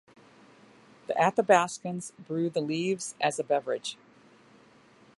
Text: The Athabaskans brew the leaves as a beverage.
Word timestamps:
The 1.05 1.13
Athabaskans 1.13 2.11
brew 2.17 2.49
the 2.49 2.59
leaves 2.59 3.13
as 3.21 3.37
a 3.37 3.43
beverage. 3.43 3.99